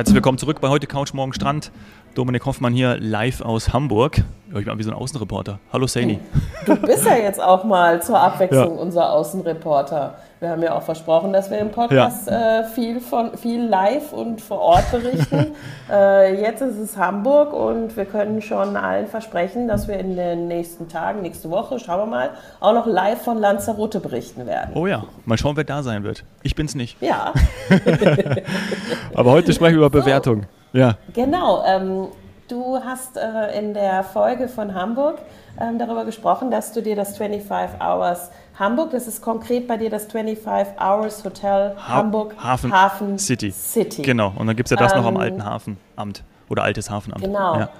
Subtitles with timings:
[0.00, 1.70] Herzlich willkommen zurück bei heute Couch Morgen Strand.
[2.14, 4.22] Dominik Hoffmann hier live aus Hamburg.
[4.48, 5.58] Ich bin wie so ein Außenreporter.
[5.74, 6.18] Hallo Saini.
[6.64, 8.80] Du bist ja jetzt auch mal zur Abwechslung ja.
[8.80, 10.14] unser Außenreporter.
[10.40, 12.60] Wir haben ja auch versprochen, dass wir im Podcast ja.
[12.60, 15.48] äh, viel, von, viel live und vor Ort berichten.
[15.92, 20.48] äh, jetzt ist es Hamburg und wir können schon allen versprechen, dass wir in den
[20.48, 24.70] nächsten Tagen, nächste Woche, schauen wir mal, auch noch live von Lanzarote berichten werden.
[24.72, 26.24] Oh ja, mal schauen, wer da sein wird.
[26.42, 26.96] Ich bin's nicht.
[27.02, 27.34] Ja.
[29.14, 30.46] Aber heute sprechen wir über Bewertung.
[30.72, 30.96] So, ja.
[31.12, 31.62] Genau.
[31.66, 32.08] Ähm,
[32.48, 35.18] du hast äh, in der Folge von Hamburg
[35.60, 39.88] ähm, darüber gesprochen, dass du dir das 25 Hours Hamburg, das ist konkret bei dir
[39.88, 43.50] das 25 Hours Hotel ha Hamburg Hafen, Hafen City.
[43.50, 44.02] City.
[44.02, 46.90] Genau, und dann gibt es ja das ähm, noch am ähm, alten Hafenamt oder altes
[46.90, 47.22] Hafenamt.
[47.22, 47.58] Genau.
[47.58, 47.70] Ja.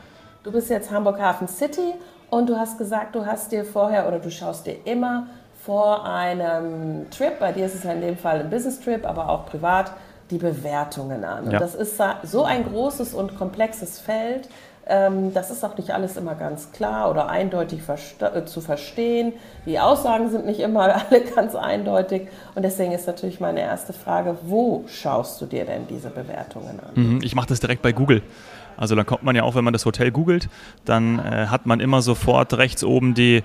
[0.43, 1.93] Du bist jetzt Hamburg Hafen City
[2.31, 5.27] und du hast gesagt, du hast dir vorher oder du schaust dir immer
[5.67, 9.29] vor einem Trip, bei dir ist es ja in dem Fall ein Business Trip, aber
[9.29, 9.93] auch privat,
[10.31, 11.45] die Bewertungen an.
[11.45, 11.59] Und ja.
[11.59, 14.49] das ist so ein großes und komplexes Feld,
[14.91, 19.35] ähm, das ist auch nicht alles immer ganz klar oder eindeutig äh, zu verstehen.
[19.65, 22.29] Die Aussagen sind nicht immer alle ganz eindeutig.
[22.57, 26.91] Und deswegen ist natürlich meine erste Frage, wo schaust du dir denn diese Bewertungen an?
[26.95, 28.23] Mhm, ich mache das direkt bei Google.
[28.81, 30.49] Also dann kommt man ja auch, wenn man das Hotel googelt,
[30.87, 33.43] dann äh, hat man immer sofort rechts oben die,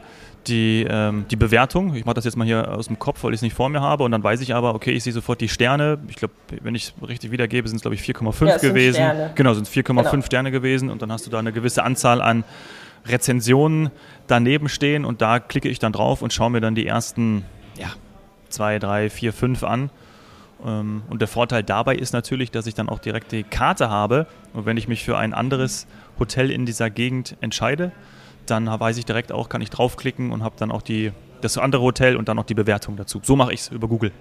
[0.48, 1.94] die, ähm, die Bewertung.
[1.94, 3.82] Ich mache das jetzt mal hier aus dem Kopf, weil ich es nicht vor mir
[3.82, 4.06] habe.
[4.06, 6.00] Und dann weiß ich aber, okay, ich sehe sofort die Sterne.
[6.08, 8.96] Ich glaube, wenn ich es richtig wiedergebe, sind es, glaube ich, 4,5 ja, gewesen.
[8.96, 9.32] Sterne.
[9.36, 10.22] Genau, sind es 4,5 genau.
[10.22, 10.90] Sterne gewesen.
[10.90, 12.46] Und dann hast du da eine gewisse Anzahl an
[13.06, 13.92] Rezensionen
[14.28, 15.04] daneben stehen.
[15.04, 17.44] Und da klicke ich dann drauf und schaue mir dann die ersten
[17.78, 17.90] ja,
[18.48, 19.90] zwei, drei, vier, fünf an.
[20.66, 24.28] Ähm, und der Vorteil dabei ist natürlich, dass ich dann auch direkt die Karte habe.
[24.54, 25.88] Und wenn ich mich für ein anderes
[26.20, 27.92] Hotel in dieser Gegend entscheide,
[28.46, 31.82] dann weiß ich direkt auch, kann ich draufklicken und habe dann auch die, das andere
[31.82, 33.20] Hotel und dann noch die Bewertung dazu.
[33.24, 34.12] So mache ich es über Google.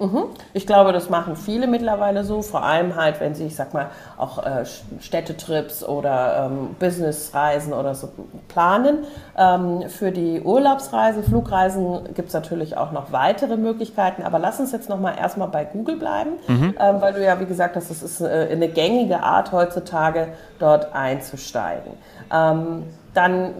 [0.00, 0.24] Mhm.
[0.54, 3.90] Ich glaube, das machen viele mittlerweile so, vor allem halt, wenn sie, ich sag mal,
[4.16, 4.64] auch äh,
[5.00, 8.08] Städtetrips oder ähm, Businessreisen oder so
[8.48, 9.04] planen.
[9.36, 14.72] Ähm, für die Urlaubsreisen, Flugreisen gibt es natürlich auch noch weitere Möglichkeiten, aber lass uns
[14.72, 16.74] jetzt nochmal erstmal bei Google bleiben, mhm.
[16.80, 20.28] ähm, weil du ja, wie gesagt hast, es ist äh, eine gängige Art heutzutage,
[20.58, 21.92] dort einzusteigen.
[22.32, 22.84] Ähm,
[23.14, 23.54] dann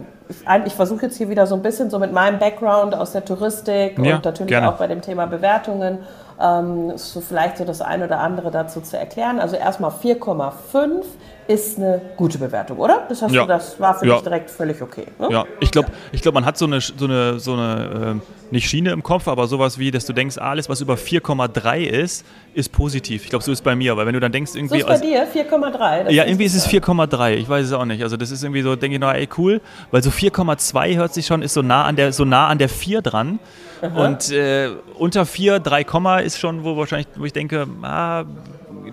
[0.64, 3.98] ich versuche jetzt hier wieder so ein bisschen so mit meinem Background aus der Touristik
[3.98, 4.68] ja, und natürlich gerne.
[4.68, 5.98] auch bei dem Thema Bewertungen
[6.40, 9.40] ähm, so vielleicht so das eine oder andere dazu zu erklären.
[9.40, 11.04] Also erstmal 4,5
[11.50, 13.06] ist eine gute Bewertung, oder?
[13.08, 13.42] Das, hast ja.
[13.42, 14.14] du, das war für ja.
[14.14, 15.06] dich direkt völlig okay.
[15.18, 15.28] Ne?
[15.30, 18.68] Ja, ich glaube, ich glaub, man hat so eine, so eine, so eine äh, nicht
[18.68, 22.24] Schiene im Kopf, aber sowas wie, dass du denkst, alles, was über 4,3 ist,
[22.54, 23.24] ist positiv.
[23.24, 24.80] Ich glaube, so ist es bei mir, weil wenn du dann denkst, irgendwie.
[24.80, 26.10] So ist bei also, dir 4,3.
[26.10, 27.34] Ja, irgendwie ist es 4,3.
[27.34, 28.02] Ich weiß es auch nicht.
[28.02, 31.26] Also, das ist irgendwie so, denke ich, na, ey, cool, weil so 4,2 hört sich
[31.26, 33.40] schon, ist so nah an der, so nah an der 4 dran.
[33.82, 34.06] Aha.
[34.06, 38.24] Und äh, unter 4, 3, ist schon, wo wahrscheinlich, wo ich denke, ah,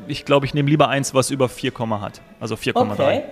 [0.07, 2.21] ich glaube, ich nehme lieber eins, was über 4, hat.
[2.39, 2.91] Also 4,3.
[2.93, 3.23] Okay.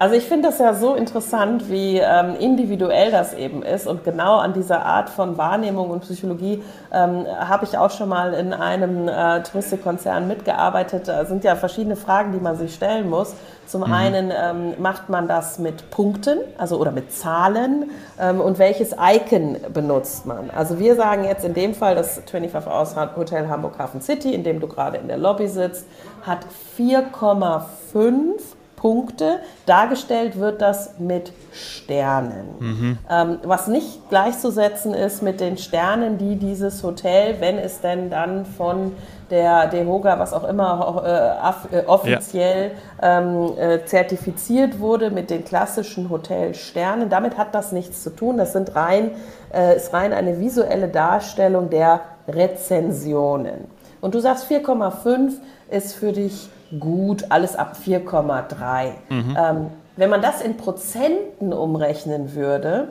[0.00, 3.86] Also ich finde das ja so interessant, wie ähm, individuell das eben ist.
[3.88, 8.32] Und genau an dieser Art von Wahrnehmung und Psychologie ähm, habe ich auch schon mal
[8.34, 11.08] in einem äh, Touristikkonzern mitgearbeitet.
[11.08, 13.34] Da sind ja verschiedene Fragen, die man sich stellen muss.
[13.66, 13.92] Zum mhm.
[13.92, 19.56] einen ähm, macht man das mit Punkten, also oder mit Zahlen ähm, und welches Icon
[19.74, 20.50] benutzt man.
[20.50, 24.44] Also wir sagen jetzt in dem Fall das 25 Hours Hotel Hamburg Hafen City, in
[24.44, 25.86] dem du gerade in der Lobby sitzt,
[26.22, 26.46] hat
[26.78, 29.40] 4,5 Punkte.
[29.66, 32.46] Dargestellt wird das mit Sternen.
[32.58, 32.98] Mhm.
[33.10, 38.46] Ähm, was nicht gleichzusetzen ist mit den Sternen, die dieses Hotel, wenn es denn dann
[38.46, 38.92] von
[39.30, 42.72] der DEHOGA, was auch immer äh, äh, offiziell
[43.02, 43.18] ja.
[43.18, 47.10] ähm, äh, zertifiziert wurde mit den klassischen Hotelsternen.
[47.10, 48.38] Damit hat das nichts zu tun.
[48.38, 49.10] Das sind rein,
[49.52, 53.66] äh, ist rein eine visuelle Darstellung der Rezensionen.
[54.00, 55.32] Und du sagst 4,5
[55.70, 56.48] ist für dich
[56.78, 58.90] gut, alles ab 4,3.
[59.08, 59.36] Mhm.
[59.38, 62.88] Ähm, wenn man das in Prozenten umrechnen würde,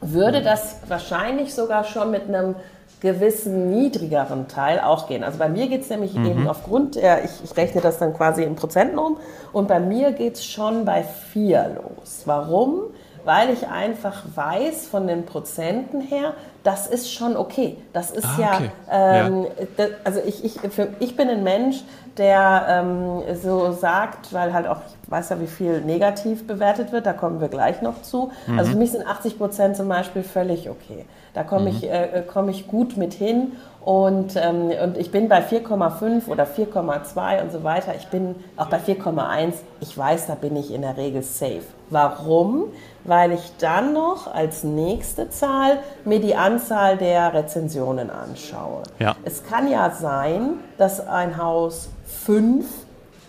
[0.00, 2.54] würde das wahrscheinlich sogar schon mit einem
[3.00, 5.22] gewissen niedrigeren Teil auch gehen.
[5.22, 6.26] Also bei mir geht es nämlich mhm.
[6.26, 9.18] eben aufgrund, ja, ich, ich, rechne das dann quasi in Prozenten um
[9.52, 12.22] und bei mir geht es schon bei 4 los.
[12.24, 12.82] Warum?
[13.24, 16.34] Weil ich einfach weiß von den Prozenten her,
[16.68, 17.78] das ist schon okay.
[17.94, 18.70] Das ist ah, okay.
[18.90, 19.66] ja, ähm, ja.
[19.78, 21.82] Das, also ich, ich, für, ich bin ein Mensch,
[22.18, 27.06] der ähm, so sagt, weil halt auch, ich weiß ja, wie viel negativ bewertet wird,
[27.06, 28.32] da kommen wir gleich noch zu.
[28.46, 28.58] Mhm.
[28.58, 31.06] Also für mich sind 80 Prozent zum Beispiel völlig okay.
[31.32, 31.76] Da komme mhm.
[31.78, 33.52] ich, äh, komm ich gut mit hin
[33.88, 37.94] und, ähm, und ich bin bei 4,5 oder 4,2 und so weiter.
[37.96, 39.54] Ich bin auch bei 4,1.
[39.80, 41.62] Ich weiß, da bin ich in der Regel safe.
[41.88, 42.64] Warum?
[43.04, 48.82] Weil ich dann noch als nächste Zahl mir die Anzahl der Rezensionen anschaue.
[48.98, 49.14] Ja.
[49.24, 52.66] Es kann ja sein, dass ein Haus fünf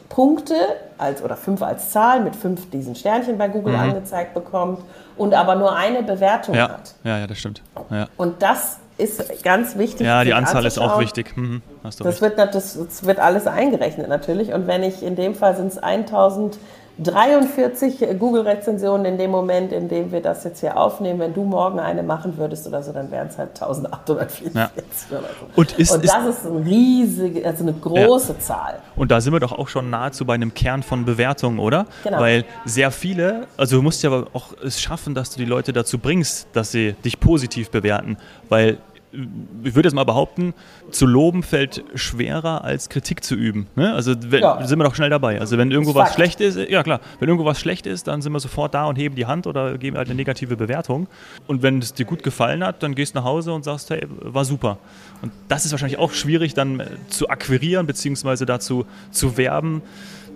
[0.09, 0.55] Punkte
[0.97, 3.79] als, oder fünf als Zahl mit fünf diesen Sternchen bei Google mhm.
[3.79, 4.79] angezeigt bekommt
[5.15, 6.69] und aber nur eine Bewertung ja.
[6.69, 6.95] hat.
[7.03, 7.61] Ja, ja, das stimmt.
[7.91, 8.07] Ja.
[8.17, 10.07] Und das ist ganz wichtig.
[10.07, 11.37] Ja, die Anzahl ist auch wichtig.
[11.37, 11.61] Mhm.
[11.83, 14.53] das, wird, das, das, wird alles eingerechnet natürlich.
[14.53, 16.57] Und wenn ich in dem Fall sind es 1000
[17.01, 21.19] 43 Google-Rezensionen in dem Moment, in dem wir das jetzt hier aufnehmen.
[21.19, 24.69] Wenn du morgen eine machen würdest oder so, dann wären es halt 1844 ja.
[25.17, 25.45] oder so.
[25.55, 28.39] Und, ist, und das ist, ist eine riesige, also eine große ja.
[28.39, 28.79] Zahl.
[28.95, 31.85] Und da sind wir doch auch schon nahezu bei einem Kern von Bewertungen, oder?
[32.03, 32.19] Genau.
[32.19, 35.71] Weil sehr viele, also du musst ja aber auch es schaffen, dass du die Leute
[35.71, 38.17] dazu bringst, dass sie dich positiv bewerten.
[38.49, 38.77] Weil
[39.11, 40.53] ich würde jetzt mal behaupten,
[40.91, 43.67] zu loben fällt schwerer als Kritik zu üben.
[43.75, 43.93] Ne?
[43.93, 44.65] Also wenn, ja.
[44.65, 45.39] sind wir doch schnell dabei.
[45.39, 48.31] Also wenn irgendwo was schlecht ist, ja klar, wenn irgendwo was schlecht ist, dann sind
[48.33, 51.07] wir sofort da und heben die Hand oder geben halt eine negative Bewertung.
[51.47, 54.05] Und wenn es dir gut gefallen hat, dann gehst du nach Hause und sagst, hey,
[54.07, 54.77] war super.
[55.21, 58.45] Und das ist wahrscheinlich auch schwierig dann äh, zu akquirieren bzw.
[58.45, 59.81] dazu zu werben,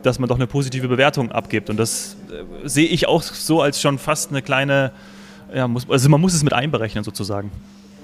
[0.02, 1.70] dass man doch eine positive Bewertung abgibt.
[1.70, 4.92] Und das äh, sehe ich auch so als schon fast eine kleine,
[5.54, 7.52] ja, muss, also man muss es mit einberechnen sozusagen.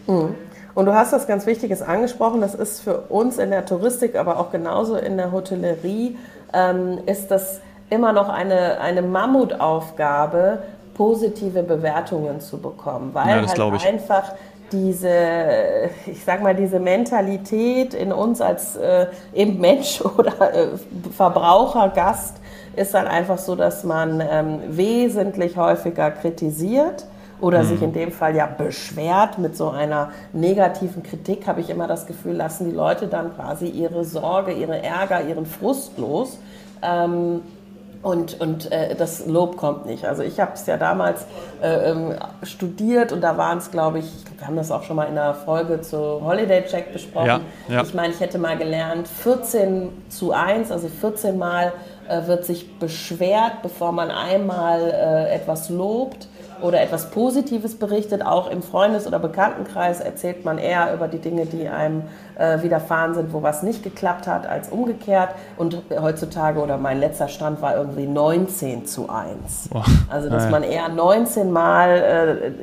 [0.07, 0.35] Mhm.
[0.79, 4.39] Und du hast das ganz Wichtiges angesprochen, das ist für uns in der Touristik, aber
[4.39, 6.17] auch genauso in der Hotellerie,
[6.53, 7.59] ähm, ist das
[7.89, 10.59] immer noch eine, eine Mammutaufgabe,
[10.93, 14.31] positive Bewertungen zu bekommen, weil ja, halt einfach
[14.71, 20.67] diese, ich sag mal, diese Mentalität in uns als äh, eben Mensch oder äh,
[21.13, 22.37] Verbraucher, Gast,
[22.77, 27.05] ist dann einfach so, dass man ähm, wesentlich häufiger kritisiert
[27.41, 27.67] oder mhm.
[27.67, 32.05] sich in dem Fall ja beschwert mit so einer negativen Kritik, habe ich immer das
[32.05, 36.39] Gefühl, lassen die Leute dann quasi ihre Sorge, ihre Ärger, ihren Frust los.
[36.81, 37.41] Ähm,
[38.01, 40.05] und, und äh, das Lob kommt nicht.
[40.05, 41.25] Also ich habe es ja damals
[41.61, 42.13] äh, ähm,
[42.43, 44.05] studiert und da waren es, glaube ich,
[44.37, 47.27] wir haben das auch schon mal in einer Folge zu Holiday Check besprochen.
[47.27, 47.83] Ja, ja.
[47.83, 51.73] Ich meine, ich hätte mal gelernt, 14 zu 1, also 14 Mal
[52.07, 56.29] äh, wird sich beschwert, bevor man einmal äh, etwas lobt
[56.61, 58.25] oder etwas Positives berichtet.
[58.25, 62.03] Auch im Freundes- oder Bekanntenkreis erzählt man eher über die Dinge, die einem
[62.39, 65.29] äh, widerfahren sind, wo was nicht geklappt hat, als umgekehrt.
[65.57, 69.69] Und heutzutage, oder mein letzter Stand war irgendwie 19 zu 1.
[69.69, 69.85] Boah.
[70.09, 71.89] Also, dass man eher 19 Mal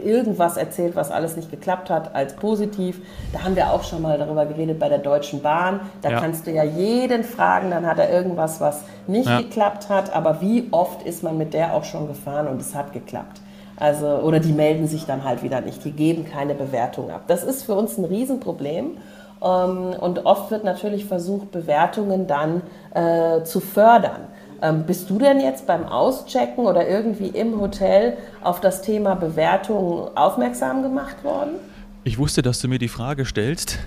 [0.03, 3.01] äh, irgendwas erzählt, was alles nicht geklappt hat, als positiv.
[3.33, 5.81] Da haben wir auch schon mal darüber geredet bei der Deutschen Bahn.
[6.03, 6.21] Da ja.
[6.21, 9.39] kannst du ja jeden fragen, dann hat er irgendwas, was nicht ja.
[9.39, 10.15] geklappt hat.
[10.15, 13.41] Aber wie oft ist man mit der auch schon gefahren und es hat geklappt?
[13.79, 17.25] Also, oder die melden sich dann halt wieder nicht, die geben keine Bewertung ab.
[17.27, 18.97] Das ist für uns ein Riesenproblem.
[19.43, 22.63] Ähm, und oft wird natürlich versucht, Bewertungen dann
[22.95, 24.29] äh, zu fördern.
[24.63, 30.17] Ähm, bist du denn jetzt beim Auschecken oder irgendwie im Hotel auf das Thema Bewertung
[30.17, 31.57] aufmerksam gemacht worden?
[32.05, 33.79] Ich wusste, dass du mir die Frage stellst.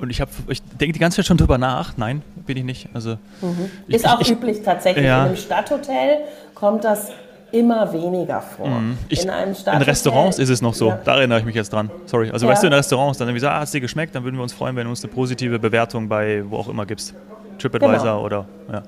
[0.00, 1.96] Und ich, ich denke die ganze Zeit schon drüber nach.
[1.96, 2.88] Nein, bin ich nicht.
[2.94, 3.10] Also,
[3.42, 3.70] mhm.
[3.86, 5.04] Ist ich, auch ich, üblich tatsächlich.
[5.04, 5.22] Ja.
[5.22, 6.18] In einem Stadthotel
[6.54, 7.10] kommt das
[7.54, 8.68] immer weniger vor.
[8.68, 8.98] Mhm.
[9.08, 10.98] Ich, in, einem in Restaurants ist es noch so, ja.
[11.04, 11.90] da erinnere ich mich jetzt dran.
[12.06, 12.30] Sorry.
[12.30, 12.52] Also ja.
[12.52, 14.42] weißt du, in Restaurants, dann irgendwie so, ah, hat es dir geschmeckt, dann würden wir
[14.42, 17.14] uns freuen, wenn du uns eine positive Bewertung bei wo auch immer gibst.
[17.58, 18.24] TripAdvisor genau.
[18.24, 18.82] oder ja.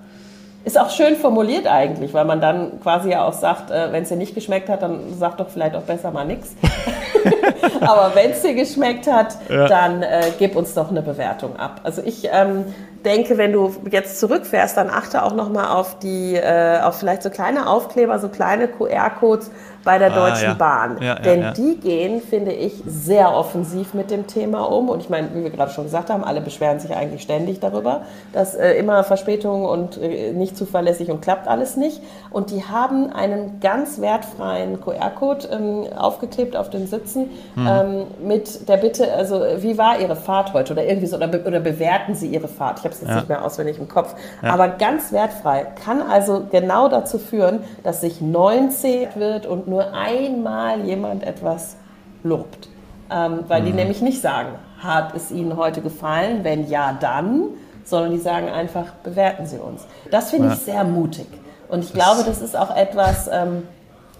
[0.65, 4.09] Ist auch schön formuliert eigentlich, weil man dann quasi ja auch sagt, äh, wenn es
[4.09, 6.57] dir nicht geschmeckt hat, dann sag doch vielleicht auch besser mal nichts.
[7.81, 9.69] Aber wenn es dir geschmeckt hat, ja.
[9.69, 11.83] dann äh, gib uns doch eine Bewertung ab.
[11.85, 12.65] Also ich ähm,
[13.07, 17.31] denke, wenn du jetzt zurückfährst, dann achte auch nochmal auf die, äh, auf vielleicht so
[17.31, 19.51] kleine Aufkleber, so kleine QR-Codes
[19.87, 20.55] bei der ah, Deutschen ja.
[20.55, 20.99] Bahn.
[21.01, 24.89] Ja, Denn ja, die gehen, finde ich, sehr offensiv mit dem Thema um.
[24.89, 28.03] Und ich meine, wie wir gerade schon gesagt haben, alle beschweren sich eigentlich ständig darüber,
[28.33, 32.03] dass äh, immer Verspätungen und äh, nicht zuverlässig und klappt alles nicht.
[32.31, 37.69] Und die haben einen ganz wertfreien QR-Code ähm, aufgeklebt auf den Sitzen hm.
[37.69, 41.45] ähm, mit der Bitte, also wie war Ihre Fahrt heute oder irgendwie so, oder, be
[41.47, 42.81] oder bewerten Sie Ihre Fahrt.
[42.81, 44.15] Ich habe es jetzt nicht mehr auswendig im Kopf.
[44.43, 49.93] Aber ganz wertfrei kann also genau dazu führen, dass sich 19 wird und nur nur
[49.93, 51.77] einmal jemand etwas
[52.23, 52.69] lobt.
[53.11, 53.67] Ähm, weil mhm.
[53.67, 54.49] die nämlich nicht sagen,
[54.79, 56.41] hat es Ihnen heute gefallen?
[56.43, 57.51] Wenn ja, dann.
[57.85, 59.87] Sondern die sagen einfach, bewerten Sie uns.
[60.11, 60.55] Das finde ja.
[60.55, 61.29] ich sehr mutig.
[61.69, 63.63] Und ich das glaube, das ist auch etwas, ähm,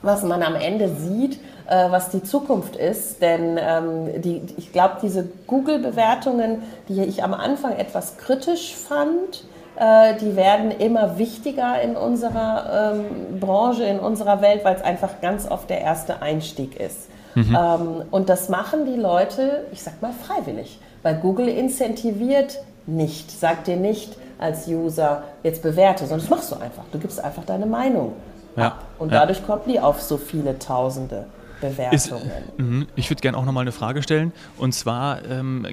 [0.03, 1.39] was man am Ende sieht,
[1.69, 3.23] äh, was die Zukunft ist.
[3.23, 9.45] Denn ähm, die, ich glaube, diese Google-Bewertungen, die ich am Anfang etwas kritisch fand,
[9.77, 15.21] äh, die werden immer wichtiger in unserer ähm, Branche, in unserer Welt, weil es einfach
[15.21, 17.09] ganz oft der erste Einstieg ist.
[17.35, 17.55] Mhm.
[17.55, 23.67] Ähm, und das machen die Leute, ich sag mal, freiwillig, weil Google incentiviert nicht, sagt
[23.67, 26.85] dir nicht als User, jetzt bewerte, sondern das machst du einfach.
[26.93, 28.13] Du gibst einfach deine Meinung
[28.57, 28.69] ja.
[28.69, 28.85] ab.
[28.99, 29.21] Und ja.
[29.21, 31.27] dadurch kommen die auf so viele Tausende
[31.61, 31.93] Bewertungen.
[31.95, 32.87] Ist, mhm.
[32.97, 34.33] ich würde gerne auch noch mal eine Frage stellen.
[34.59, 35.67] Und zwar, ähm,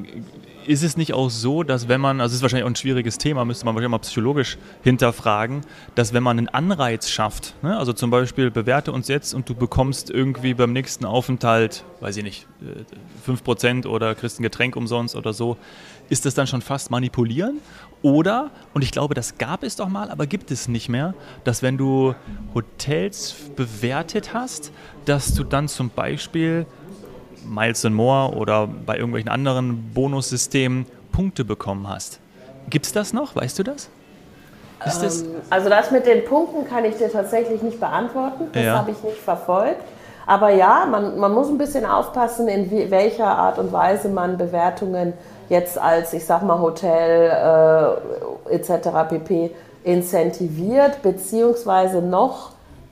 [0.66, 3.18] ist es nicht auch so, dass wenn man, also es ist wahrscheinlich auch ein schwieriges
[3.18, 5.62] Thema, müsste man wahrscheinlich mal psychologisch hinterfragen,
[5.96, 9.56] dass wenn man einen Anreiz schafft, ne, also zum Beispiel bewerte uns jetzt und du
[9.56, 12.48] bekommst irgendwie beim nächsten Aufenthalt, weiß ich nicht,
[13.28, 15.58] 5% äh, oder kriegst ein Getränk umsonst oder so,
[16.10, 17.60] ist das dann schon fast manipulieren?
[18.04, 21.14] Oder, und ich glaube, das gab es doch mal, aber gibt es nicht mehr,
[21.46, 22.14] dass wenn du
[22.54, 24.72] Hotels bewertet hast,
[25.06, 26.66] dass du dann zum Beispiel
[27.48, 32.20] Miles and More oder bei irgendwelchen anderen Bonussystemen Punkte bekommen hast.
[32.70, 33.36] Gibt es das noch?
[33.38, 33.90] Weißt du das?
[34.84, 35.22] das?
[35.22, 38.46] Ähm, also das mit den Punkten kann ich dir tatsächlich nicht beantworten.
[38.52, 38.78] Das ja.
[38.78, 39.82] habe ich nicht verfolgt.
[40.26, 45.14] Aber ja, man, man muss ein bisschen aufpassen, in welcher Art und Weise man Bewertungen
[45.50, 47.30] jetzt als, ich sag mal, Hotel
[48.50, 48.90] äh, etc.
[49.10, 49.52] pp.
[49.84, 52.52] incentiviert, beziehungsweise noch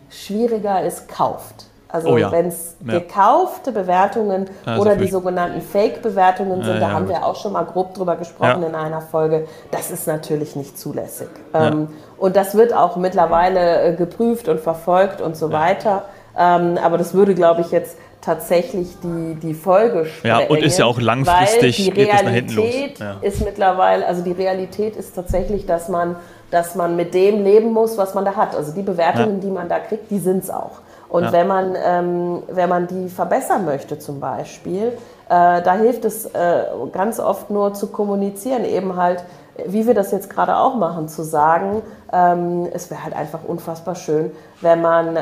[0.09, 1.65] schwieriger ist, kauft.
[1.91, 2.31] Also oh ja.
[2.31, 2.99] wenn es ja.
[2.99, 7.65] gekaufte Bewertungen also oder die sogenannten Fake-Bewertungen sind, ja, da haben wir auch schon mal
[7.65, 11.27] grob drüber gesprochen in einer Folge, das ist natürlich nicht zulässig.
[11.53, 16.03] Ähm, und das wird auch mittlerweile äh, geprüft und verfolgt und so weiter.
[16.37, 20.41] Ähm, aber das würde, glaube ich, jetzt tatsächlich die, die Folge sprengen.
[20.41, 25.65] Ja, und ist ja auch langfristig, die Realität ist mittlerweile, also die Realität ist tatsächlich,
[25.65, 26.15] dass man,
[26.51, 28.55] dass man mit dem leben muss, was man da hat.
[28.55, 30.81] Also die Bewertungen, die man da kriegt, die sind es auch.
[31.09, 31.31] Und ja.
[31.33, 34.93] wenn, man, ähm, wenn man die verbessern möchte zum Beispiel,
[35.27, 39.23] äh, da hilft es äh, ganz oft nur zu kommunizieren, eben halt,
[39.67, 43.95] wie wir das jetzt gerade auch machen, zu sagen, ähm, es wäre halt einfach unfassbar
[43.95, 45.19] schön, wenn man äh,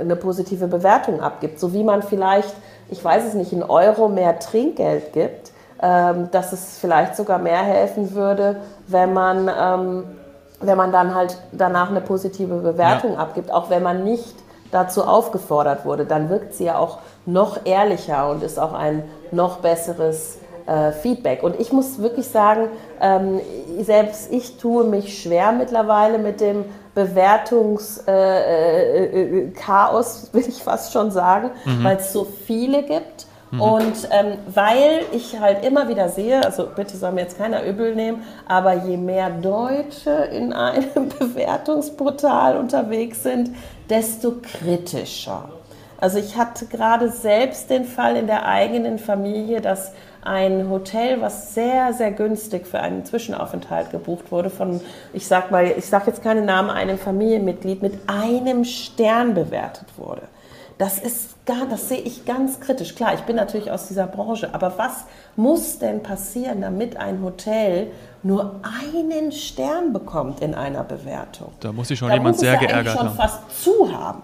[0.00, 1.58] eine positive Bewertung abgibt.
[1.58, 2.54] So wie man vielleicht,
[2.88, 7.62] ich weiß es nicht, in Euro mehr Trinkgeld gibt, ähm, dass es vielleicht sogar mehr
[7.62, 10.04] helfen würde, wenn man, ähm,
[10.60, 13.18] wenn man dann halt danach eine positive Bewertung ja.
[13.18, 14.34] abgibt, auch wenn man nicht
[14.70, 19.58] dazu aufgefordert wurde, dann wirkt sie ja auch noch ehrlicher und ist auch ein noch
[19.58, 21.42] besseres äh, Feedback.
[21.42, 22.68] Und ich muss wirklich sagen,
[23.00, 23.40] ähm,
[23.80, 29.52] selbst ich tue mich schwer mittlerweile mit dem Bewertungschaos, äh, äh, äh
[30.32, 31.84] will ich fast schon sagen, mhm.
[31.84, 33.26] weil es so viele gibt.
[33.50, 33.60] Mhm.
[33.60, 37.94] Und ähm, weil ich halt immer wieder sehe, also bitte soll mir jetzt keiner übel
[37.94, 43.50] nehmen, aber je mehr Deutsche in einem Bewertungsportal unterwegs sind,
[43.88, 45.48] desto kritischer.
[45.98, 49.92] Also ich hatte gerade selbst den Fall in der eigenen Familie, dass
[50.24, 54.80] ein Hotel, was sehr, sehr günstig für einen Zwischenaufenthalt gebucht wurde, von,
[55.12, 60.22] ich sag mal, ich sage jetzt keinen Namen, einem Familienmitglied mit einem Stern bewertet wurde.
[60.78, 62.96] Das ist gar, das sehe ich ganz kritisch.
[62.96, 65.04] Klar, ich bin natürlich aus dieser Branche, aber was
[65.36, 67.92] muss denn passieren, damit ein Hotel
[68.24, 71.52] nur einen Stern bekommt in einer Bewertung?
[71.60, 73.08] Da muss sich schon da jemand sehr geärgert haben.
[73.08, 74.22] schon fast zu haben.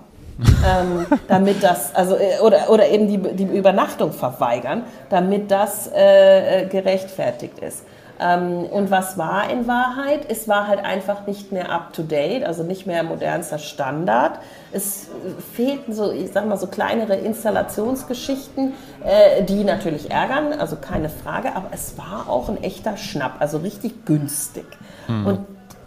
[0.66, 6.62] Ähm, damit das, also, äh, oder, oder eben die, die Übernachtung verweigern, damit das äh,
[6.62, 7.84] äh gerechtfertigt ist.
[8.20, 10.26] Ähm, und was war in Wahrheit?
[10.28, 14.32] Es war halt einfach nicht mehr up-to-date, also nicht mehr modernster Standard.
[14.72, 15.08] Es
[15.54, 21.56] fehlten so, ich sag mal, so kleinere Installationsgeschichten, äh, die natürlich ärgern, also keine Frage,
[21.56, 24.66] aber es war auch ein echter Schnapp, also richtig günstig.
[25.08, 25.26] Mhm.
[25.26, 25.38] Und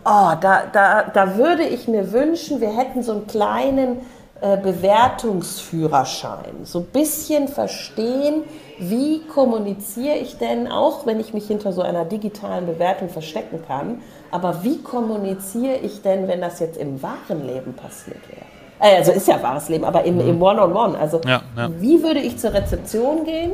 [0.04, 3.98] oh, da, da, da würde ich mir wünschen, wir hätten so einen kleinen
[4.44, 8.44] äh, Bewertungsführerschein, so ein bisschen verstehen,
[8.78, 14.02] wie kommuniziere ich denn, auch wenn ich mich hinter so einer digitalen Bewertung verstecken kann,
[14.32, 18.42] aber wie kommuniziere ich denn, wenn das jetzt im wahren Leben passiert wäre?
[18.82, 21.00] Äh, also ist ja wahres Leben, aber im, im One-on-One.
[21.00, 21.70] Also ja, ja.
[21.80, 23.54] wie würde ich zur Rezeption gehen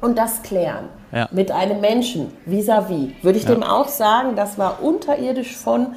[0.00, 0.88] und das klären?
[1.12, 1.28] Ja.
[1.30, 3.10] Mit einem Menschen vis-à-vis.
[3.10, 3.22] -vis.
[3.22, 5.88] Würde ich dem auch sagen, das war unterirdisch von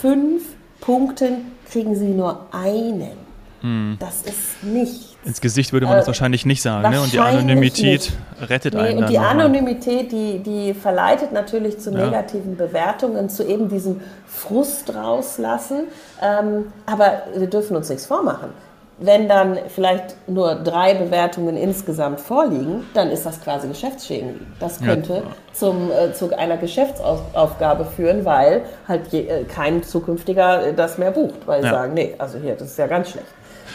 [0.00, 0.44] fünf
[0.80, 3.23] Punkten, kriegen Sie nur einen.
[3.64, 3.96] Hm.
[3.98, 5.16] Das ist nicht.
[5.24, 6.90] Ins Gesicht würde man äh, das wahrscheinlich nicht sagen.
[6.90, 7.00] Ne?
[7.00, 8.50] Und die Anonymität nicht.
[8.50, 8.98] rettet nee, einen.
[8.98, 12.04] Und die Anonymität, die, die verleitet natürlich zu ja.
[12.04, 15.84] negativen Bewertungen, zu eben diesem Frust rauslassen.
[16.22, 18.50] Ähm, aber wir dürfen uns nichts vormachen.
[18.98, 24.42] Wenn dann vielleicht nur drei Bewertungen insgesamt vorliegen, dann ist das quasi geschäftsschädigend.
[24.60, 25.22] Das könnte ja.
[25.54, 31.46] zum, äh, zu einer Geschäftsaufgabe führen, weil halt je, äh, kein zukünftiger das mehr bucht,
[31.46, 33.26] weil sie sagen, nee, also hier, das ist ja ganz schlecht.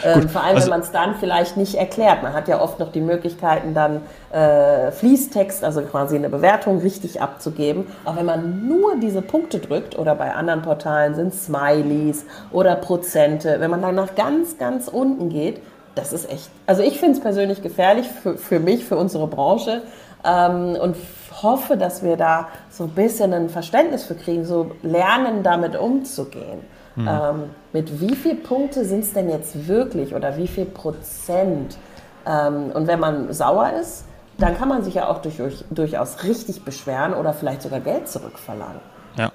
[0.04, 2.24] Ähm, vor allem, also, wenn man es dann vielleicht nicht erklärt.
[2.24, 4.02] Man hat ja oft noch die Möglichkeiten, dann
[4.32, 7.88] äh, Fließtext, also quasi eine Bewertung richtig abzugeben.
[8.06, 13.58] Aber wenn man nur diese Punkte drückt, oder bei anderen Portalen sind Smileys oder Prozente,
[13.60, 15.62] wenn man dann nach ganz, ganz unten geht,
[15.96, 19.82] das ist echt, also ich finde es persönlich gefährlich für, für mich, für unsere Branche
[20.24, 20.96] ähm, und
[21.42, 26.60] hoffe, dass wir da so ein bisschen ein Verständnis für kriegen, so lernen, damit umzugehen.
[26.96, 27.08] Mhm.
[27.08, 31.78] Ähm, mit wie viel Punkte sind es denn jetzt wirklich oder wie viel Prozent?
[32.26, 34.06] Ähm, und wenn man sauer ist,
[34.38, 35.38] dann kann man sich ja auch durch,
[35.70, 38.80] durchaus richtig beschweren oder vielleicht sogar Geld zurückverlangen.
[39.18, 39.32] Ja.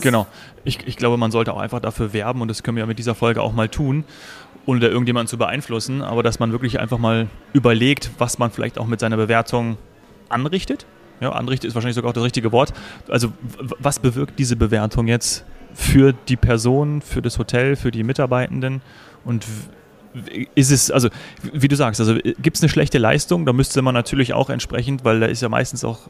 [0.00, 0.26] Genau.
[0.64, 2.98] Ich, ich glaube, man sollte auch einfach dafür werben und das können wir ja mit
[2.98, 4.04] dieser Folge auch mal tun,
[4.66, 8.78] ohne da irgendjemanden zu beeinflussen, aber dass man wirklich einfach mal überlegt, was man vielleicht
[8.78, 9.78] auch mit seiner Bewertung
[10.28, 10.84] anrichtet.
[11.20, 12.74] Ja, anrichtet ist wahrscheinlich sogar auch das richtige Wort.
[13.08, 13.32] Also
[13.78, 18.82] was bewirkt diese Bewertung jetzt für die Person, für das Hotel, für die Mitarbeitenden
[19.24, 19.46] und
[20.54, 21.08] ist es, also
[21.52, 25.04] wie du sagst, also gibt es eine schlechte Leistung, da müsste man natürlich auch entsprechend,
[25.04, 26.00] weil da ist ja meistens auch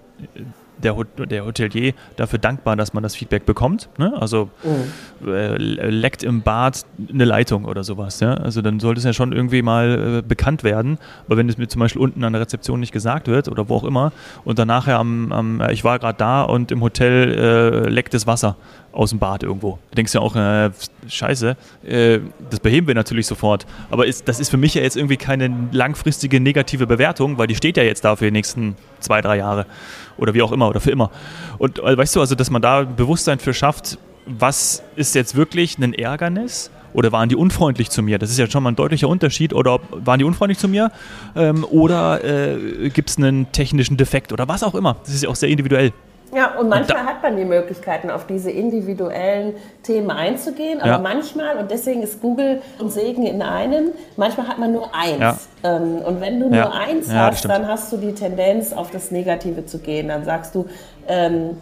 [0.83, 3.89] der, der Hotelier dafür dankbar, dass man das Feedback bekommt.
[3.99, 4.13] Ne?
[4.19, 5.29] Also mhm.
[5.29, 8.21] äh, leckt im Bad eine Leitung oder sowas.
[8.21, 8.35] Ja?
[8.35, 10.99] Also dann sollte es ja schon irgendwie mal äh, bekannt werden.
[11.27, 13.77] Aber wenn es mir zum Beispiel unten an der Rezeption nicht gesagt wird oder wo
[13.77, 14.13] auch immer
[14.45, 18.27] und dann nachher am, am ich war gerade da und im Hotel äh, leckt das
[18.27, 18.57] Wasser
[18.93, 19.79] aus dem Bad irgendwo.
[19.91, 20.71] Du denkst ja auch, äh,
[21.09, 22.19] scheiße, äh,
[22.51, 23.67] das beheben wir natürlich sofort.
[23.91, 27.55] Aber ist, das ist für mich ja jetzt irgendwie keine langfristige negative Bewertung, weil die
[27.55, 29.67] steht ja jetzt da für die nächsten zwei, drei Jahre
[30.19, 31.11] oder wie auch immer oder für immer.
[31.59, 35.79] Und äh, weißt du, also, dass man da Bewusstsein für schafft, was ist jetzt wirklich
[35.79, 36.71] ein Ärgernis?
[36.95, 38.19] Oder waren die unfreundlich zu mir?
[38.19, 39.55] Das ist ja schon mal ein deutlicher Unterschied.
[39.55, 40.93] Oder waren die unfreundlich zu mir?
[41.35, 44.97] Ähm, oder äh, gibt es einen technischen Defekt oder was auch immer?
[45.05, 45.93] Das ist ja auch sehr individuell.
[46.35, 50.99] Ja, und manchmal und hat man die Möglichkeiten, auf diese individuellen Themen einzugehen, aber ja.
[50.99, 55.21] manchmal, und deswegen ist Google ein Segen in einem, manchmal hat man nur eins.
[55.21, 55.37] Ja.
[55.63, 56.65] Ähm, und wenn du ja.
[56.65, 60.09] nur eins hast, dann hast du die Tendenz, auf das Negative zu gehen.
[60.09, 60.67] Dann sagst du,
[61.07, 61.59] ähm,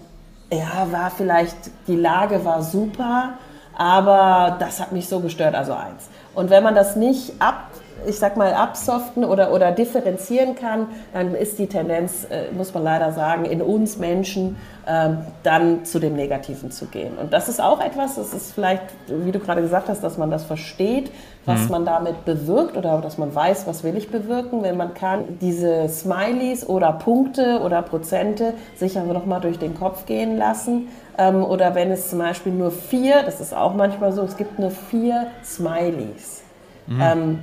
[0.53, 1.57] ja, war vielleicht,
[1.89, 3.35] die Lage war super,
[3.77, 6.09] aber das hat mich so gestört, also eins.
[6.35, 7.71] Und wenn man das nicht ab
[8.07, 12.83] ich sag mal, absoften oder, oder differenzieren kann, dann ist die Tendenz, äh, muss man
[12.83, 17.17] leider sagen, in uns Menschen ähm, dann zu dem Negativen zu gehen.
[17.17, 20.31] Und das ist auch etwas, das ist vielleicht, wie du gerade gesagt hast, dass man
[20.31, 21.11] das versteht,
[21.45, 21.71] was mhm.
[21.71, 25.89] man damit bewirkt oder dass man weiß, was will ich bewirken, wenn man kann diese
[25.89, 30.89] Smileys oder Punkte oder Prozente sich aber nochmal durch den Kopf gehen lassen.
[31.19, 34.59] Ähm, oder wenn es zum Beispiel nur vier, das ist auch manchmal so, es gibt
[34.59, 36.43] nur vier Smileys.
[36.87, 37.01] Mhm.
[37.01, 37.39] Ähm,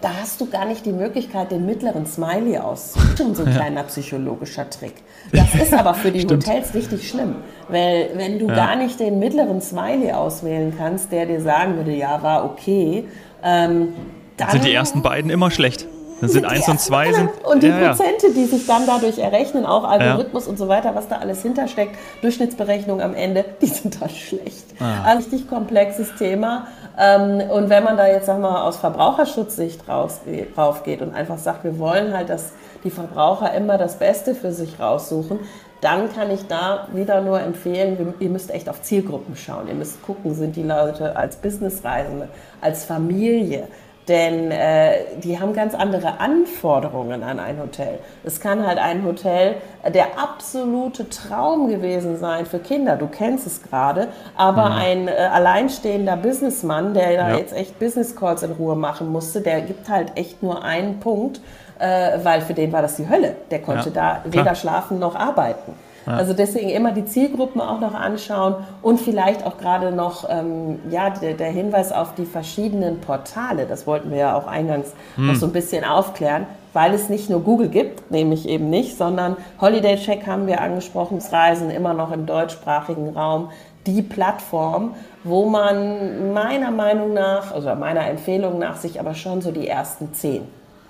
[0.00, 3.34] da hast du gar nicht die Möglichkeit, den mittleren Smiley auszusuchen.
[3.34, 4.94] So ein kleiner psychologischer Trick.
[5.32, 7.36] Das ist aber für die Hotels richtig schlimm,
[7.68, 8.54] weil wenn du ja.
[8.54, 13.08] gar nicht den mittleren Smiley auswählen kannst, der dir sagen würde, ja, war okay,
[13.42, 13.94] ähm,
[14.36, 15.86] dann sind die ersten beiden immer schlecht.
[16.20, 17.30] Dann sind eins und zwei sind.
[17.44, 20.50] Und die ja, Prozente, die sich dann dadurch errechnen, auch Algorithmus ja.
[20.50, 24.64] und so weiter, was da alles hintersteckt, Durchschnittsberechnung am Ende, die sind da schlecht.
[24.80, 25.04] Ah.
[25.04, 26.66] Also richtig komplexes Thema.
[26.98, 31.78] Ähm, und wenn man da jetzt, sag mal, aus Verbraucherschutzsicht raufgeht und einfach sagt, wir
[31.78, 35.38] wollen halt, dass die Verbraucher immer das Beste für sich raussuchen,
[35.80, 39.68] dann kann ich da wieder nur empfehlen, ihr müsst echt auf Zielgruppen schauen.
[39.68, 42.28] Ihr müsst gucken, sind die Leute als Businessreisende,
[42.60, 43.68] als Familie,
[44.08, 47.98] denn äh, die haben ganz andere Anforderungen an ein Hotel.
[48.24, 49.56] Es kann halt ein Hotel
[49.94, 52.96] der absolute Traum gewesen sein für Kinder.
[52.96, 54.08] Du kennst es gerade.
[54.36, 54.76] Aber mhm.
[54.76, 57.36] ein äh, alleinstehender Businessmann, der da ja.
[57.36, 61.40] jetzt echt Business Calls in Ruhe machen musste, der gibt halt echt nur einen Punkt,
[61.78, 63.36] äh, weil für den war das die Hölle.
[63.50, 65.74] Der konnte ja, da weder schlafen noch arbeiten.
[66.16, 71.10] Also deswegen immer die Zielgruppen auch noch anschauen und vielleicht auch gerade noch ähm, ja,
[71.10, 73.66] der, der, Hinweis auf die verschiedenen Portale.
[73.66, 75.26] Das wollten wir ja auch eingangs hm.
[75.28, 79.36] noch so ein bisschen aufklären, weil es nicht nur Google gibt, nämlich eben nicht, sondern
[79.60, 83.50] Holiday Check haben wir angesprochen, Reisen immer noch im deutschsprachigen Raum
[83.86, 84.94] die Plattform,
[85.24, 90.12] wo man meiner Meinung nach, also meiner Empfehlung nach, sich aber schon so die ersten
[90.12, 90.42] zehn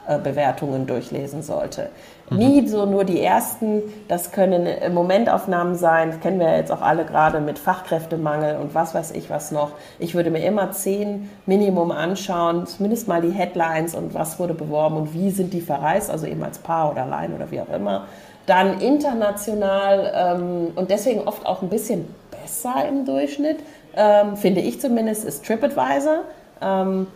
[0.09, 1.91] äh, Bewertungen durchlesen sollte.
[2.31, 2.37] Mhm.
[2.39, 6.83] Nie so nur die ersten, das können Momentaufnahmen sein, das kennen wir ja jetzt auch
[6.83, 9.73] alle gerade mit Fachkräftemangel und was weiß ich was noch.
[9.99, 14.97] Ich würde mir immer zehn Minimum anschauen, zumindest mal die Headlines und was wurde beworben
[14.97, 18.07] und wie sind die verreist, also eben als Paar oder allein oder wie auch immer.
[18.47, 23.59] Dann international ähm, und deswegen oft auch ein bisschen besser im Durchschnitt,
[23.95, 26.21] ähm, finde ich zumindest, ist TripAdvisor.
[26.63, 27.07] Ähm,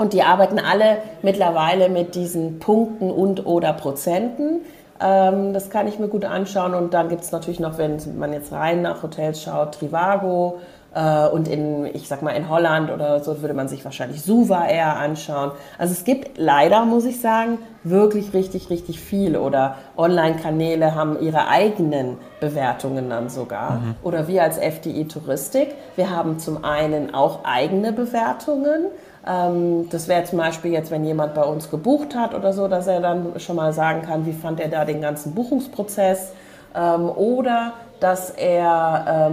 [0.00, 4.62] und die arbeiten alle mittlerweile mit diesen Punkten und oder Prozenten.
[4.98, 6.72] Ähm, das kann ich mir gut anschauen.
[6.72, 10.58] Und dann gibt es natürlich noch, wenn man jetzt rein nach Hotels schaut, Trivago.
[10.94, 14.66] Äh, und in, ich sag mal, in Holland oder so würde man sich wahrscheinlich Suva
[14.66, 15.50] eher anschauen.
[15.76, 19.36] Also es gibt leider, muss ich sagen, wirklich richtig, richtig viel.
[19.36, 23.72] Oder Online-Kanäle haben ihre eigenen Bewertungen dann sogar.
[23.72, 23.94] Mhm.
[24.02, 28.86] Oder wir als FDI Touristik, wir haben zum einen auch eigene Bewertungen.
[29.26, 32.86] Ähm, das wäre zum Beispiel jetzt, wenn jemand bei uns gebucht hat oder so, dass
[32.86, 36.32] er dann schon mal sagen kann, wie fand er da den ganzen Buchungsprozess.
[36.74, 39.30] Ähm, oder dass er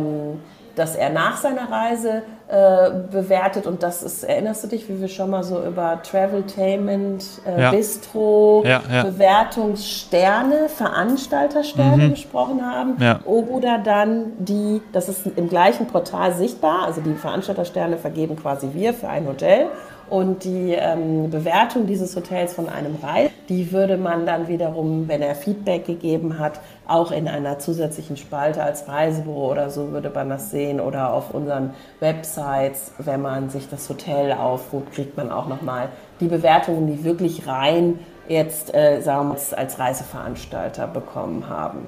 [0.78, 5.08] dass er nach seiner Reise äh, bewertet und das ist, erinnerst du dich, wie wir
[5.08, 7.72] schon mal so über Traveltainment, äh, ja.
[7.72, 9.04] Bistro, ja, ja.
[9.04, 12.10] Bewertungssterne, Veranstaltersterne mhm.
[12.12, 18.36] gesprochen haben oder dann die, das ist im gleichen Portal sichtbar, also die Veranstaltersterne vergeben
[18.36, 19.68] quasi wir für ein Hotel
[20.10, 25.22] und die ähm, Bewertung dieses Hotels von einem Reis, die würde man dann wiederum, wenn
[25.22, 30.30] er Feedback gegeben hat, auch in einer zusätzlichen Spalte als Reisebüro oder so würde man
[30.30, 35.48] das sehen oder auf unseren Websites, wenn man sich das Hotel aufruft, kriegt man auch
[35.48, 41.88] nochmal die Bewertungen, die wirklich rein jetzt, äh, sagen wir als Reiseveranstalter bekommen haben.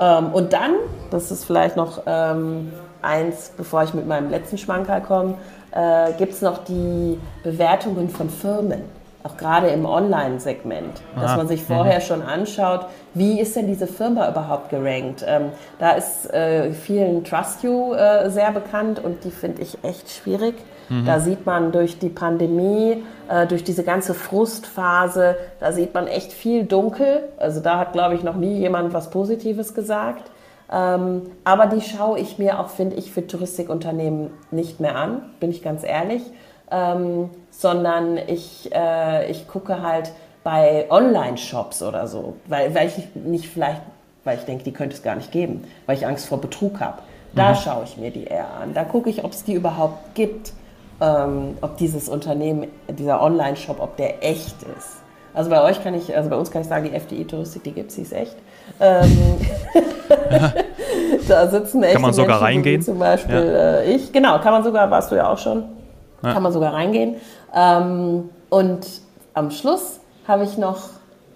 [0.00, 0.74] Ähm, und dann,
[1.10, 2.72] das ist vielleicht noch ähm,
[3.02, 5.34] eins, bevor ich mit meinem letzten Schmankerl komme,
[5.72, 8.82] äh, gibt es noch die Bewertungen von Firmen,
[9.22, 12.04] auch gerade im Online-Segment, dass man sich vorher mhm.
[12.04, 15.24] schon anschaut, wie ist denn diese Firma überhaupt gerankt.
[15.26, 20.10] Ähm, da ist äh, vielen Trust You äh, sehr bekannt und die finde ich echt
[20.10, 20.54] schwierig.
[20.88, 21.04] Mhm.
[21.04, 26.32] Da sieht man durch die Pandemie, äh, durch diese ganze Frustphase, da sieht man echt
[26.32, 27.24] viel dunkel.
[27.36, 30.30] Also da hat, glaube ich, noch nie jemand was Positives gesagt.
[30.72, 35.50] Ähm, aber die schaue ich mir auch, finde ich, für Touristikunternehmen nicht mehr an, bin
[35.50, 36.22] ich ganz ehrlich.
[36.70, 37.30] Ähm,
[37.60, 43.82] sondern ich, äh, ich gucke halt bei Online-Shops oder so, weil, weil ich nicht vielleicht,
[44.24, 47.02] weil ich denke, die könnte es gar nicht geben, weil ich Angst vor Betrug habe.
[47.34, 47.56] Da mhm.
[47.56, 48.72] schaue ich mir die eher an.
[48.72, 50.52] Da gucke ich, ob es die überhaupt gibt,
[51.02, 54.96] ähm, ob dieses Unternehmen, dieser Online-Shop, ob der echt ist.
[55.34, 57.90] Also bei euch kann ich, also bei uns kann ich sagen, die FDI-Touristik, die gibt
[57.90, 58.36] es, die ist echt.
[58.80, 59.36] Ähm,
[61.28, 61.92] da sitzen echt.
[61.92, 62.82] Kann man sogar Menschen, reingehen?
[62.82, 63.80] Zum Beispiel ja.
[63.80, 64.12] äh, ich.
[64.12, 65.64] Genau, kann man sogar, warst du ja auch schon.
[66.22, 66.34] Ja.
[66.34, 67.16] Kann man sogar reingehen.
[67.54, 68.86] Ähm, und
[69.34, 70.90] am Schluss habe ich noch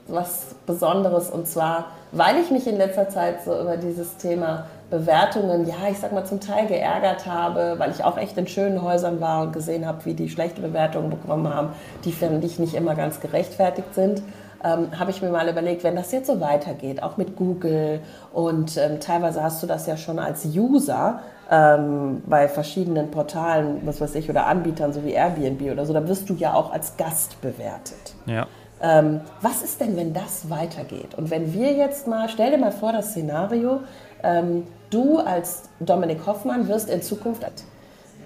[0.06, 5.66] was Besonderes und zwar, weil ich mich in letzter Zeit so über dieses Thema Bewertungen,
[5.66, 9.20] ja, ich sag mal zum Teil geärgert habe, weil ich auch echt in schönen Häusern
[9.20, 11.70] war und gesehen habe, wie die schlechte Bewertungen bekommen haben,
[12.04, 14.22] die finde ich nicht immer ganz gerechtfertigt sind
[14.64, 18.00] ähm, habe ich mir mal überlegt, wenn das jetzt so weitergeht, auch mit Google
[18.32, 24.00] und ähm, teilweise hast du das ja schon als User ähm, bei verschiedenen Portalen, was
[24.00, 26.96] weiß ich, oder Anbietern, so wie Airbnb oder so, da wirst du ja auch als
[26.96, 28.14] Gast bewertet.
[28.26, 28.46] Ja.
[28.80, 31.14] Ähm, was ist denn, wenn das weitergeht?
[31.16, 33.80] Und wenn wir jetzt mal, stell dir mal vor das Szenario,
[34.22, 37.44] ähm, du als Dominik Hoffmann wirst in Zukunft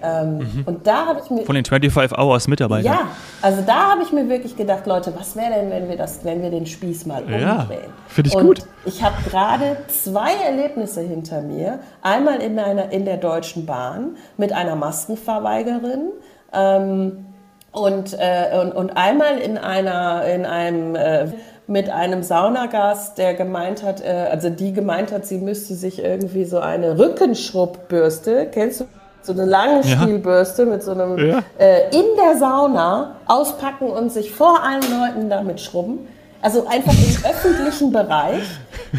[0.02, 0.62] ähm, mhm.
[0.66, 1.44] Und da habe ich mir.
[1.44, 2.92] Von den 25 Hours Mitarbeitern.
[2.92, 3.00] Ja,
[3.42, 6.42] also da habe ich mir wirklich gedacht, Leute, was wäre denn, wenn wir, das, wenn
[6.42, 7.42] wir den Spieß mal umdrehen?
[7.42, 7.66] Ja,
[8.08, 8.62] finde ich und gut.
[8.84, 11.80] Ich habe gerade zwei Erlebnisse hinter mir.
[12.02, 16.10] Einmal in, einer, in der Deutschen Bahn mit einer Maskenverweigerin.
[16.52, 17.24] Ähm,
[17.72, 20.94] und, äh, und, und einmal in, einer, in einem.
[20.94, 21.28] Äh,
[21.68, 26.46] mit einem Saunagast, der gemeint hat, äh, also die gemeint hat, sie müsste sich irgendwie
[26.46, 28.84] so eine Rückenschrubbürste, kennst du
[29.28, 31.42] so eine lange Stielbürste mit so einem ja.
[31.58, 36.08] äh, in der Sauna auspacken und sich vor allen Leuten damit schrubben.
[36.40, 38.44] Also einfach im öffentlichen Bereich,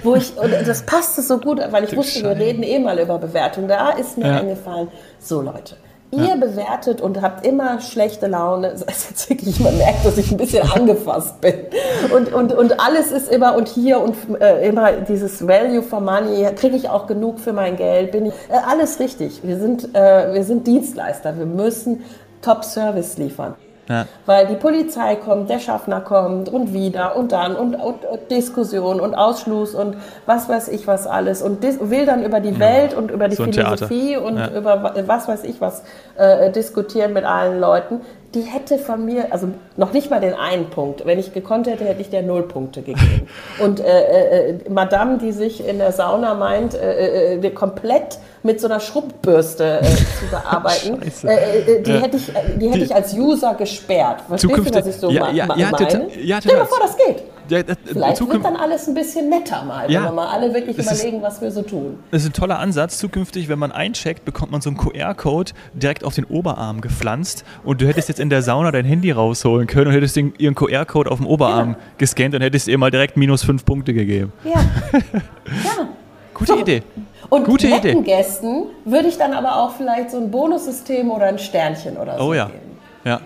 [0.03, 3.17] wo ich, und das passte so gut, weil ich wusste, wir reden eh mal über
[3.17, 3.67] Bewertung.
[3.67, 4.39] Da ist mir ja.
[4.39, 4.89] eingefallen,
[5.19, 5.75] so Leute,
[6.11, 6.35] Ihr ja.
[6.35, 8.73] bewertet und habt immer schlechte Laune.
[8.89, 11.53] Das ist jetzt wirklich, man merkt, dass ich ein bisschen angefasst bin.
[12.13, 16.47] Und, und, und alles ist immer und hier und äh, immer dieses Value for Money.
[16.55, 18.11] Kriege ich auch genug für mein Geld?
[18.11, 19.41] Bin ich, äh, alles richtig.
[19.43, 21.37] Wir sind, äh, wir sind Dienstleister.
[21.37, 22.03] Wir müssen
[22.41, 23.55] Top-Service liefern.
[23.89, 24.05] Ja.
[24.27, 28.99] Weil die Polizei kommt, der Schaffner kommt und wieder und dann und, und, und Diskussion
[28.99, 29.97] und Ausschluss und
[30.27, 33.45] was weiß ich was alles und will dann über die Welt und über die so
[33.45, 34.51] Philosophie und ja.
[34.51, 35.83] über was weiß ich was
[36.17, 38.01] äh, diskutieren mit allen Leuten
[38.35, 41.05] die hätte von mir, also noch nicht mal den einen Punkt.
[41.05, 43.27] Wenn ich gekonnt hätte, hätte ich der null Punkte gegeben.
[43.59, 48.67] Und äh, äh, Madame, die sich in der Sauna meint, äh, äh, komplett mit so
[48.67, 51.99] einer Schrubbürste äh, zu bearbeiten, äh, äh, die, ja.
[51.99, 52.25] hätte ich,
[52.57, 54.21] die hätte die, ich als User gesperrt.
[54.27, 56.07] Verstehst du, was ich so ja, ja, ja, meine?
[56.21, 57.23] Ja, Stell dir mal vor, das geht.
[57.49, 60.53] Ja, das, Vielleicht wird dann alles ein bisschen netter mal, ja, wenn wir mal alle
[60.53, 61.99] wirklich überlegen, ist, was wir so tun.
[62.11, 62.97] Das ist ein toller Ansatz.
[62.97, 67.81] Zukünftig, wenn man eincheckt, bekommt man so einen QR-Code direkt auf den Oberarm gepflanzt und
[67.81, 71.09] du hättest jetzt in der Sauna dein Handy rausholen können und hättest den, ihren QR-Code
[71.09, 71.77] auf dem Oberarm ja.
[71.97, 74.31] gescannt und hättest ihr mal direkt minus fünf Punkte gegeben.
[74.43, 74.51] Ja.
[74.91, 75.89] ja.
[76.33, 76.59] Gute so.
[76.59, 76.83] Idee.
[77.29, 77.95] Und Gute Idee.
[78.01, 82.23] Gästen würde ich dann aber auch vielleicht so ein Bonussystem oder ein Sternchen oder so
[82.23, 82.45] oh, ja.
[82.45, 82.77] geben.
[83.03, 83.21] Ja.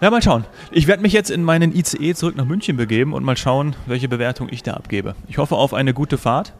[0.00, 0.44] Ja, mal schauen.
[0.70, 4.08] Ich werde mich jetzt in meinen ICE zurück nach München begeben und mal schauen, welche
[4.08, 5.14] Bewertung ich da abgebe.
[5.28, 6.54] Ich hoffe auf eine gute Fahrt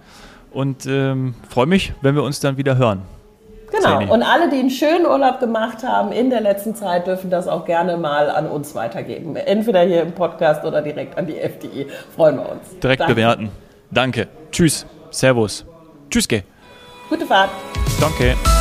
[0.53, 3.03] und ähm, freue mich, wenn wir uns dann wieder hören.
[3.71, 3.99] Genau.
[3.99, 4.11] Zeni.
[4.11, 7.65] Und alle, die einen schönen Urlaub gemacht haben in der letzten Zeit, dürfen das auch
[7.65, 9.37] gerne mal an uns weitergeben.
[9.37, 11.87] Entweder hier im Podcast oder direkt an die FDI.
[12.15, 12.79] Freuen wir uns.
[12.83, 13.15] Direkt Danke.
[13.15, 13.51] bewerten.
[13.91, 14.29] Danke.
[14.51, 14.87] Tschüss.
[15.11, 15.65] Servus.
[16.11, 16.43] Tschüss, geh.
[17.09, 17.51] Gute Fahrt.
[18.01, 18.60] Danke.